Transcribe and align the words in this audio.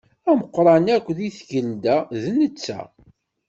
Ameqqran 0.29 0.85
akk 0.95 1.07
di 1.17 1.29
tgelda, 1.37 1.97
d 2.21 2.23
netta. 2.37 2.79